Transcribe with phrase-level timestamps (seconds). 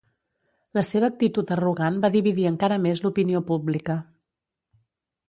[0.77, 3.99] La seva actitud arrogant va dividir encara més l'opinió pública.